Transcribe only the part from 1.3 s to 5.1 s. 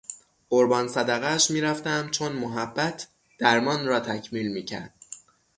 میرفتم چون محبت درمان را تکمیل میکرد